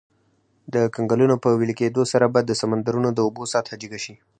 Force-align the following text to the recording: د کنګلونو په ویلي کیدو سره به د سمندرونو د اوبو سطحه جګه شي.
د 0.73 0.75
کنګلونو 0.95 1.35
په 1.43 1.49
ویلي 1.59 1.75
کیدو 1.81 2.01
سره 2.11 2.25
به 2.33 2.39
د 2.43 2.51
سمندرونو 2.61 3.09
د 3.13 3.19
اوبو 3.25 3.43
سطحه 3.53 3.75
جګه 3.81 3.99
شي. 4.05 4.13